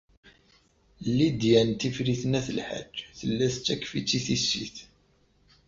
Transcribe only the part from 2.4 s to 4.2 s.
Lḥaǧ tella tettakf-itt i